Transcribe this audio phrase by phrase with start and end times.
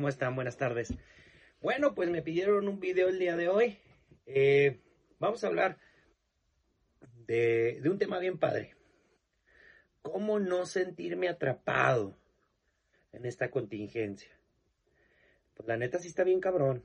[0.00, 0.34] ¿Cómo están?
[0.34, 0.94] Buenas tardes.
[1.60, 3.76] Bueno, pues me pidieron un video el día de hoy.
[4.24, 4.80] Eh,
[5.18, 5.76] vamos a hablar
[7.26, 8.74] de, un tema bien padre.
[10.00, 12.16] ¿Cómo no sentirme atrapado
[13.12, 14.30] en esta contingencia?
[15.52, 16.82] Pues la neta sí está bien cabrón.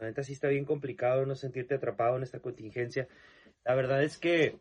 [0.00, 3.06] La neta sí está bien complicado no sentirte atrapado en esta contingencia.
[3.64, 4.58] La verdad es que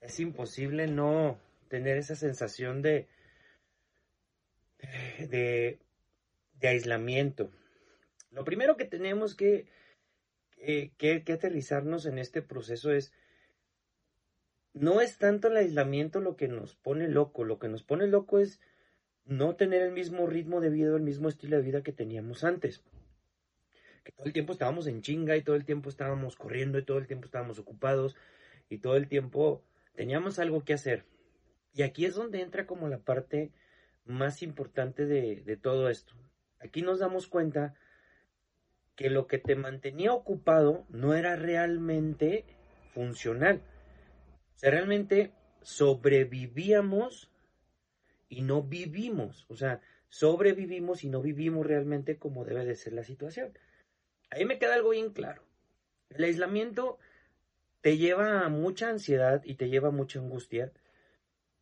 [0.00, 3.08] es imposible no tener esa sensación de,
[5.28, 5.80] de,
[6.60, 7.50] de aislamiento.
[8.30, 9.66] Lo primero que tenemos que,
[10.56, 13.12] que, aterrizarnos en este proceso es,
[14.72, 18.38] no es tanto el aislamiento lo que nos pone loco, lo que nos pone loco
[18.38, 18.60] es
[19.24, 22.84] no tener el mismo ritmo de vida, el mismo estilo de vida que teníamos antes.
[24.04, 26.98] Que todo el tiempo estábamos en chinga y todo el tiempo estábamos corriendo y todo
[26.98, 28.16] el tiempo estábamos ocupados
[28.68, 29.64] y todo el tiempo
[29.94, 31.04] teníamos algo que hacer.
[31.72, 33.52] Y aquí es donde entra como la parte
[34.04, 36.14] más importante de todo esto.
[36.60, 37.74] Aquí nos damos cuenta
[38.94, 42.44] que lo que te mantenía ocupado no era realmente
[42.92, 43.62] funcional.
[44.56, 47.30] O sea, realmente sobrevivíamos
[48.28, 49.46] y no vivimos.
[49.48, 49.80] O sea,
[50.10, 53.56] sobrevivimos y no vivimos realmente como debe de ser la situación.
[54.30, 55.42] Ahí me queda algo bien claro.
[56.10, 56.98] El aislamiento
[57.80, 60.72] te lleva a mucha ansiedad y te lleva a mucha angustia.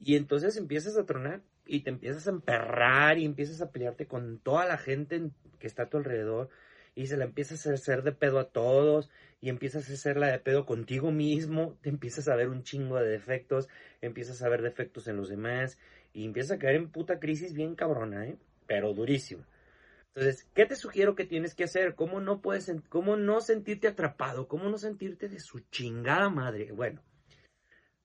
[0.00, 4.38] Y entonces empiezas a tronar y te empiezas a emperrar y empiezas a pelearte con
[4.38, 6.48] toda la gente que está a tu alrededor
[6.94, 10.40] y se la empiezas a hacer de pedo a todos y empiezas a hacerla de
[10.40, 13.68] pedo contigo mismo, te empiezas a ver un chingo de defectos,
[14.00, 15.78] empiezas a ver defectos en los demás
[16.12, 18.38] y empiezas a caer en puta crisis bien cabrona, ¿eh?
[18.66, 19.46] Pero durísima.
[20.14, 21.94] Entonces, ¿qué te sugiero que tienes que hacer?
[21.94, 24.48] ¿Cómo no puedes, cómo no sentirte atrapado?
[24.48, 26.72] ¿Cómo no sentirte de su chingada madre?
[26.72, 27.02] Bueno,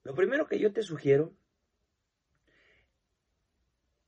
[0.03, 1.34] lo primero que yo te sugiero,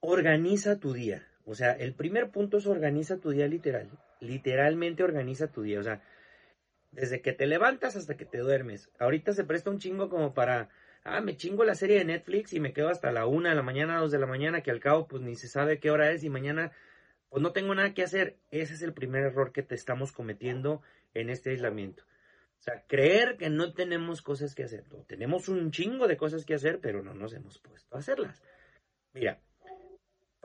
[0.05, 1.27] organiza tu día.
[1.45, 3.89] O sea, el primer punto es organiza tu día literal
[4.19, 5.79] literalmente organiza tu día.
[5.79, 6.01] O sea,
[6.91, 8.89] desde que te levantas hasta que te duermes.
[8.99, 10.69] Ahorita se presta un chingo como para,
[11.03, 13.63] ah, me chingo la serie de Netflix y me quedo hasta la una de la
[13.63, 16.23] mañana, dos de la mañana, que al cabo pues ni se sabe qué hora es
[16.23, 16.72] y mañana
[17.29, 18.37] pues no tengo nada que hacer.
[18.51, 20.81] Ese es el primer error que te estamos cometiendo
[21.13, 22.03] en este aislamiento.
[22.59, 24.85] O sea, creer que no tenemos cosas que hacer.
[25.07, 28.41] Tenemos un chingo de cosas que hacer, pero no nos hemos puesto a hacerlas.
[29.13, 29.39] Mira,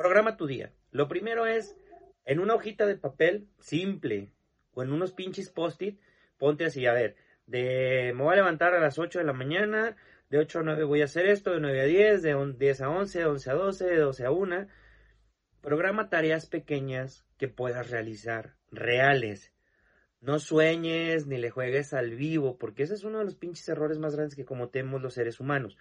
[0.00, 0.72] programa tu día.
[0.92, 1.76] Lo primero es
[2.24, 4.32] en una hojita de papel simple
[4.72, 6.00] o en unos pinches post-it,
[6.38, 9.96] ponte así, a ver, de me voy a levantar a las 8 de la mañana,
[10.30, 12.88] de 8 a 9 voy a hacer esto, de 9 a 10, de 10 a
[12.88, 14.66] 11, de 11 a 12, de 12 a 1.
[15.60, 19.52] Programa tareas pequeñas que puedas realizar, reales.
[20.22, 23.98] No sueñes ni le juegues al vivo, porque ese es uno de los pinches errores
[23.98, 25.76] más grandes que cometemos los seres humanos.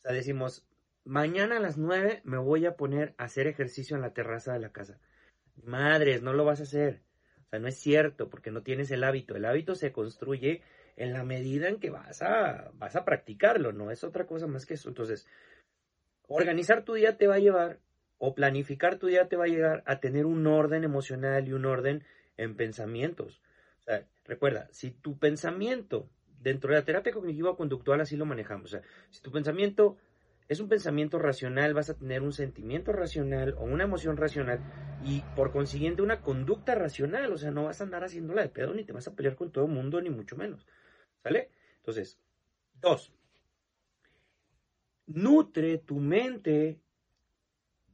[0.00, 0.66] O sea, decimos,
[1.04, 4.60] mañana a las 9 me voy a poner a hacer ejercicio en la terraza de
[4.60, 4.98] la casa.
[5.62, 7.02] Madres, no lo vas a hacer.
[7.46, 9.36] O sea, no es cierto porque no tienes el hábito.
[9.36, 10.62] El hábito se construye
[10.96, 14.66] en la medida en que vas a, vas a practicarlo, no es otra cosa más
[14.66, 14.88] que eso.
[14.88, 15.26] Entonces,
[16.28, 17.80] organizar tu día te va a llevar,
[18.18, 21.66] o planificar tu día te va a llevar a tener un orden emocional y un
[21.66, 22.04] orden
[22.36, 23.42] en pensamientos.
[23.80, 26.08] O sea, recuerda, si tu pensamiento,
[26.40, 29.96] dentro de la terapia cognitiva conductual así lo manejamos, o sea, si tu pensamiento
[30.48, 34.60] es un pensamiento racional, vas a tener un sentimiento racional o una emoción racional
[35.04, 38.74] y por consiguiente una conducta racional, o sea, no vas a andar haciéndola de pedo
[38.74, 40.66] ni te vas a pelear con todo el mundo, ni mucho menos.
[41.22, 41.50] ¿Sale?
[41.76, 42.18] Entonces,
[42.80, 43.14] dos,
[45.06, 46.80] nutre tu mente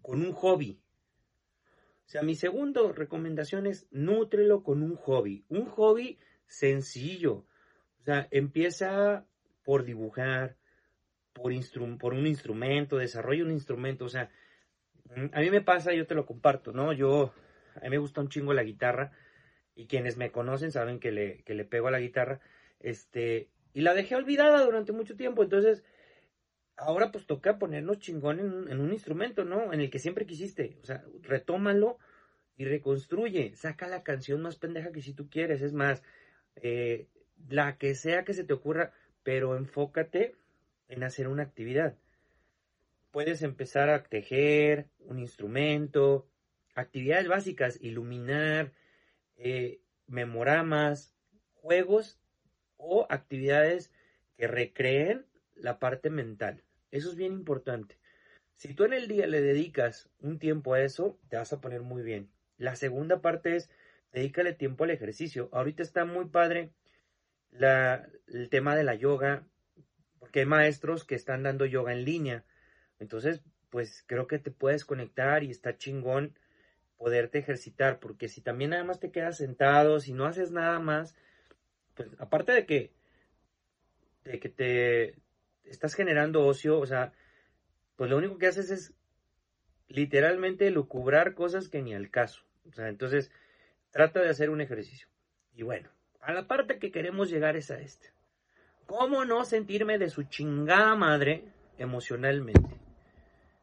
[0.03, 0.81] con un hobby.
[2.07, 5.45] O sea, mi segunda recomendación es nútrelo con un hobby.
[5.49, 7.47] Un hobby sencillo.
[8.01, 9.27] O sea, empieza
[9.63, 10.57] por dibujar,
[11.41, 14.31] por, por un instrumento, desarrolla un instrumento, o sea,
[15.17, 16.93] mm, a mí me pasa, yo te lo comparto, ¿no?
[16.93, 17.33] Yo,
[17.77, 19.13] a mí me gusta un chingo la guitarra
[19.75, 22.41] y quienes me conocen saben que le, que le pego a la guitarra,
[22.81, 25.85] este, y la dejé olvidada durante mucho tiempo, entonces,
[26.77, 29.73] ahora pues toca ponernos chingón en, un instrumento, ¿no?
[29.73, 31.99] En el que siempre quisiste, o sea, retómalo
[32.57, 36.03] y reconstruye, saca la canción más pendeja que si tú quieres, es más,
[36.57, 37.07] eh,
[37.49, 38.93] la que sea que se te ocurra,
[39.23, 40.35] pero enfócate
[40.91, 41.97] en hacer una actividad.
[43.11, 46.29] Puedes empezar a tejer un instrumento,
[46.75, 48.73] actividades básicas, iluminar,
[49.37, 51.15] eh, memoramas,
[51.55, 52.21] juegos
[52.77, 53.91] o actividades
[54.37, 56.63] que recreen la parte mental.
[56.91, 57.99] Eso es bien importante.
[58.57, 61.83] Si tú en el día le dedicas un tiempo a eso, te vas a poner
[61.83, 62.31] muy bien.
[62.59, 63.71] La segunda parte es,
[64.13, 65.49] dedícale tiempo al ejercicio.
[65.53, 66.73] Ahorita está muy padre
[67.53, 69.47] el tema de la yoga,
[70.21, 72.45] porque hay maestros que están dando yoga en línea.
[73.01, 76.39] Entonces, pues creo que te puedes conectar y está chingón
[76.99, 81.17] poderte ejercitar, porque si también nada más te quedas sentado, si no haces nada más,
[81.95, 82.93] pues aparte de que,
[84.25, 85.15] de que te
[85.65, 87.13] estás generando ocio, o sea,
[87.97, 88.95] pues lo único que haces es
[89.89, 92.45] literalmente lucubrar cosas que ni al caso.
[92.69, 93.31] O sea, entonces
[93.91, 95.09] trata de hacer un ejercicio.
[95.55, 95.89] Y bueno,
[96.21, 98.09] a la parte que queremos llegar es a esta.
[98.91, 101.45] ¿Cómo no sentirme de su chingada madre
[101.79, 102.81] emocionalmente?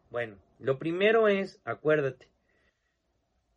[0.09, 2.29] Bueno, lo primero es, acuérdate,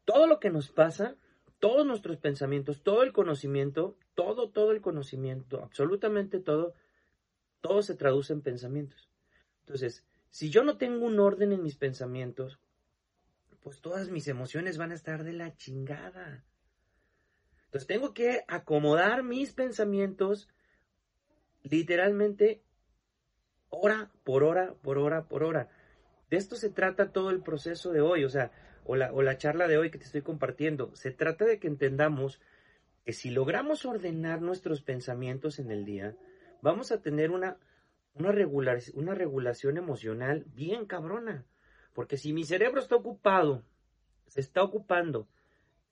[0.05, 1.15] todo lo que nos pasa,
[1.61, 6.75] todos nuestros pensamientos, todo el conocimiento, todo, todo el conocimiento, absolutamente todo,
[7.61, 9.09] todo se traduce en pensamientos.
[9.61, 12.59] Entonces, si yo no tengo un orden en mis pensamientos,
[13.63, 16.43] pues todas mis emociones van a estar de la chingada.
[17.67, 20.49] Entonces tengo que acomodar mis pensamientos
[21.63, 22.63] literalmente
[23.69, 25.69] hora por hora, por hora, por hora.
[26.31, 28.25] De esto se trata todo el proceso de hoy.
[28.25, 28.53] O sea,
[28.85, 30.95] o la, charla de hoy que te estoy compartiendo.
[30.95, 32.41] Se trata de que entendamos
[33.05, 36.17] que si logramos ordenar nuestros pensamientos en el día,
[36.63, 37.57] vamos a tener una,
[38.15, 38.33] una,
[38.95, 41.45] una regulación emocional bien cabrona.
[41.95, 43.65] Porque si mi cerebro está ocupado,
[44.27, 45.29] se está ocupando,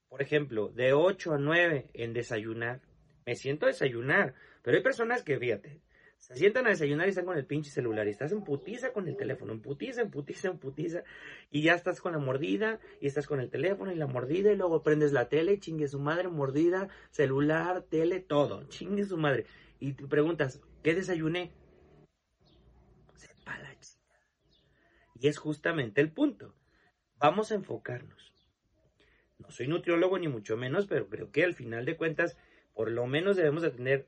[0.09, 2.81] por ejemplo, de 8 a 9 en desayunar,
[3.27, 4.35] me siento a desayunar,
[4.69, 5.81] pero hay personas que, fíjate,
[6.19, 9.09] se sientan a desayunar y están con el pinche celular y estás en putiza con
[9.09, 11.05] el teléfono, en putiza, en putiza, en putiza
[11.51, 14.57] y ya estás con la mordida y estás con el teléfono y la mordida y
[14.57, 19.47] luego prendes la tele, chingue su madre, mordida, celular, tele, todo, chingue su madre.
[19.81, 21.51] Y te preguntas, ¿qué desayuné?
[23.15, 23.75] Sepa la.
[25.19, 26.55] Y es justamente el punto.
[27.17, 28.35] Vamos a enfocarnos.
[29.39, 32.37] No soy nutriólogo ni mucho menos, pero creo que al final de cuentas,
[32.75, 34.07] por lo menos debemos de tener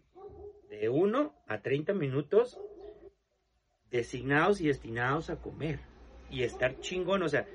[0.80, 2.58] de 1 a 30 minutos
[3.90, 5.80] designados y destinados a comer
[6.30, 7.22] y estar chingón.
[7.22, 7.46] O sea,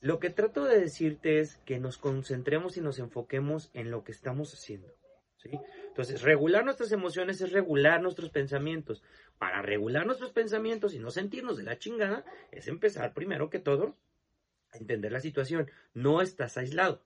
[0.00, 4.12] lo que trato de decirte es que nos concentremos y nos enfoquemos en lo que
[4.12, 4.88] estamos haciendo.
[5.36, 5.50] ¿sí?
[5.88, 9.02] Entonces, regular nuestras emociones es regular nuestros pensamientos.
[9.38, 13.98] Para regular nuestros pensamientos y no sentirnos de la chingada, es empezar primero que todo
[14.72, 15.70] a entender la situación.
[15.92, 17.02] No estás aislado.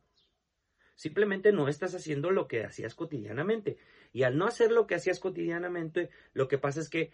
[1.01, 3.79] Simplemente no estás haciendo lo que hacías cotidianamente.
[4.13, 7.11] Y al no hacer lo que hacías cotidianamente, lo que pasa es que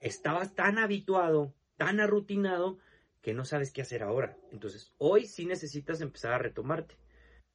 [0.00, 2.78] estabas tan habituado, tan arrutinado,
[3.20, 4.38] que no sabes qué hacer ahora.
[4.52, 6.96] Entonces, hoy sí necesitas empezar a retomarte.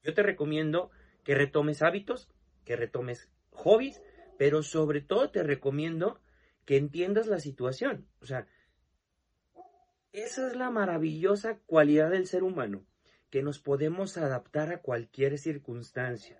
[0.03, 0.91] Yo te recomiendo
[1.23, 2.29] que retomes hábitos,
[2.63, 4.03] que retomes hobbies,
[4.37, 6.21] pero sobre todo te recomiendo
[6.65, 8.05] que entiendas la situación.
[8.21, 8.45] O sea,
[10.11, 12.85] esa es la maravillosa cualidad del ser humano
[13.31, 16.37] que nos podemos adaptar a cualquier circunstancia.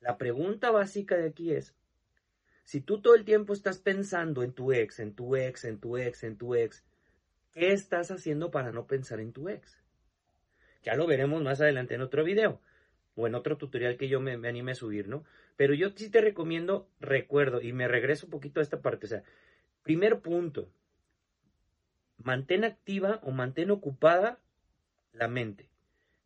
[0.00, 1.74] La pregunta básica de aquí es,
[2.64, 5.96] si tú todo el tiempo estás pensando en tu ex, en tu ex, en tu
[5.96, 6.84] ex, en tu ex,
[7.52, 9.80] ¿qué estás haciendo para no pensar en tu ex?
[10.82, 12.60] Ya lo veremos más adelante en otro video
[13.14, 15.24] o en otro tutorial que yo me, me anime a subir, ¿no?
[15.56, 19.08] Pero yo sí te recomiendo, recuerdo, y me regreso un poquito a esta parte, o
[19.08, 19.22] sea,
[19.82, 20.68] primer punto,
[22.18, 24.40] mantén activa o mantén ocupada
[25.12, 25.70] la mente.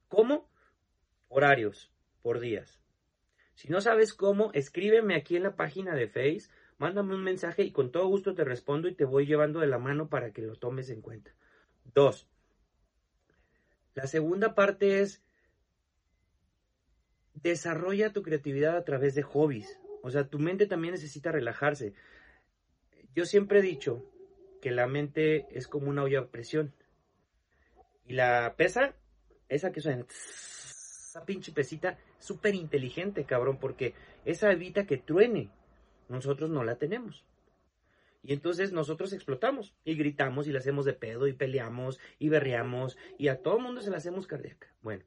[0.09, 0.51] ¿Cómo?
[1.29, 2.81] Horarios, por días.
[3.55, 6.49] Si no sabes cómo, escríbeme aquí en la página de Face,
[6.79, 9.79] mándame un mensaje y con todo gusto te respondo y te voy llevando de la
[9.79, 11.35] mano para que lo tomes en cuenta.
[11.85, 12.29] Dos.
[13.95, 15.23] La segunda parte es
[17.35, 19.79] desarrolla tu creatividad a través de hobbies.
[20.03, 21.95] O sea, tu mente también necesita relajarse.
[23.15, 24.05] Yo siempre he dicho
[24.63, 26.75] que la mente es como una olla a presión.
[28.07, 28.95] Y la pesa
[29.49, 35.51] esa que suena, esa pinche pesita, súper inteligente, cabrón, porque esa evita que truene.
[36.09, 37.25] Nosotros no la tenemos.
[38.23, 42.99] Y entonces nosotros explotamos y gritamos y la hacemos de pedo y peleamos y berreamos
[43.17, 44.75] y a todo el mundo se la hacemos cardíaca.
[44.83, 45.05] Bueno,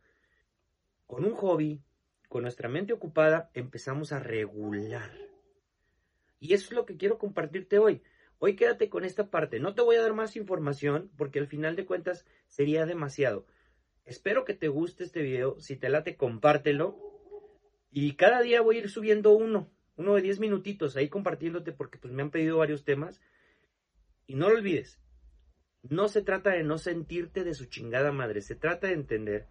[1.07, 1.81] con un hobby,
[2.29, 5.11] con nuestra mente ocupada, empezamos a regular.
[6.39, 8.01] Y eso es lo que quiero compartirte hoy.
[8.39, 9.59] Hoy quédate con esta parte.
[9.59, 13.45] No te voy a dar más información porque al final de cuentas sería demasiado.
[14.05, 15.59] Espero que te guste este video.
[15.59, 16.97] Si te late, compártelo.
[17.91, 21.97] Y cada día voy a ir subiendo uno, uno de 10 minutitos ahí compartiéndote porque
[21.97, 23.21] pues me han pedido varios temas.
[24.27, 25.01] Y no lo olvides,
[25.83, 29.47] no se trata de no sentirte de su chingada madre, se trata de entender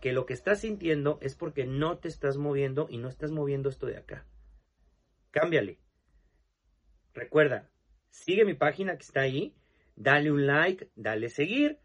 [0.00, 3.68] que lo que estás sintiendo es porque no te estás moviendo y no estás moviendo
[3.68, 4.26] esto de acá.
[5.30, 5.78] Cámbiale.
[7.14, 7.70] Recuerda,
[8.10, 9.54] sigue mi página que está ahí,
[9.94, 11.78] dale un like, dale seguir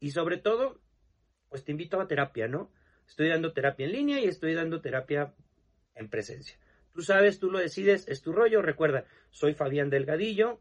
[0.00, 0.81] y sobre todo,
[1.52, 2.70] pues te invito a terapia, ¿no?
[3.06, 5.34] Estoy dando terapia en línea y estoy dando terapia
[5.94, 6.56] en presencia.
[6.94, 8.62] Tú sabes, tú lo decides, es tu rollo.
[8.62, 10.60] Recuerda, soy Fabián Delgadillo.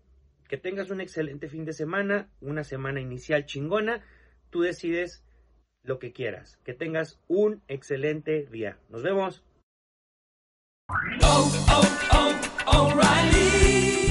[0.49, 4.03] Que tengas un excelente fin de semana, una semana inicial chingona.
[4.49, 5.23] Tú decides
[5.81, 6.59] lo que quieras.
[6.65, 8.77] Que tengas un excelente día.
[8.89, 9.45] Nos vemos.
[11.23, 13.30] Oh, oh, oh,